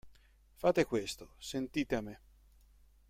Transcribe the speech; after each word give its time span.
Fate 0.55 0.83
questo, 0.83 1.35
sentite 1.37 1.93
a 1.95 2.01
me”. 2.01 2.21